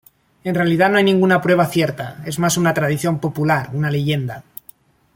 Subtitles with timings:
[0.43, 4.43] En realidad no hay ninguna prueba cierta, es más una tradición popular, una leyenda.